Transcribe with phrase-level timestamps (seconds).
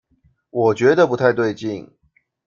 [0.49, 1.87] 我覺得不太對勁